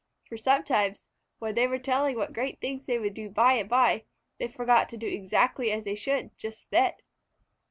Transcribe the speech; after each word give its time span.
For 0.27 0.35
sometimes, 0.35 1.05
when 1.37 1.53
they 1.53 1.67
were 1.67 1.77
telling 1.77 2.15
what 2.15 2.33
great 2.33 2.59
things 2.59 2.87
they 2.87 2.97
would 2.97 3.13
do 3.13 3.29
by 3.29 3.53
and 3.57 3.69
by, 3.69 4.05
they 4.39 4.47
forgot 4.47 4.89
to 4.89 4.97
do 4.97 5.05
exactly 5.05 5.71
as 5.71 5.83
they 5.83 5.93
should 5.93 6.35
just 6.39 6.71
then. 6.71 6.93